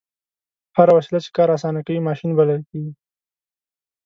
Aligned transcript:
هره 0.77 0.91
وسیله 0.97 1.19
چې 1.25 1.29
کار 1.37 1.49
اسانه 1.55 1.81
کوي 1.85 1.99
ماشین 2.07 2.31
بلل 2.37 2.61
کیږي. 2.69 2.91